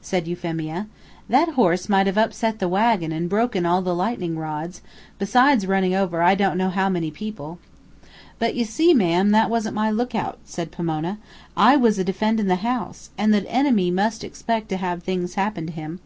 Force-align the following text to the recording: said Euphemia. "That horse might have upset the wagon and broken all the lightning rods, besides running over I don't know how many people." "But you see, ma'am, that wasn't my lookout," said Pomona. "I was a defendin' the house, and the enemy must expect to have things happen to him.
said 0.00 0.28
Euphemia. 0.28 0.86
"That 1.28 1.48
horse 1.54 1.88
might 1.88 2.06
have 2.06 2.16
upset 2.16 2.60
the 2.60 2.68
wagon 2.68 3.10
and 3.10 3.28
broken 3.28 3.66
all 3.66 3.82
the 3.82 3.96
lightning 3.96 4.38
rods, 4.38 4.80
besides 5.18 5.66
running 5.66 5.92
over 5.92 6.22
I 6.22 6.36
don't 6.36 6.56
know 6.56 6.68
how 6.70 6.88
many 6.88 7.10
people." 7.10 7.58
"But 8.38 8.54
you 8.54 8.64
see, 8.64 8.94
ma'am, 8.94 9.30
that 9.32 9.50
wasn't 9.50 9.74
my 9.74 9.90
lookout," 9.90 10.38
said 10.44 10.70
Pomona. 10.70 11.18
"I 11.56 11.74
was 11.74 11.98
a 11.98 12.04
defendin' 12.04 12.46
the 12.46 12.62
house, 12.70 13.10
and 13.18 13.34
the 13.34 13.44
enemy 13.50 13.90
must 13.90 14.22
expect 14.22 14.68
to 14.68 14.76
have 14.76 15.02
things 15.02 15.34
happen 15.34 15.66
to 15.66 15.72
him. 15.72 15.98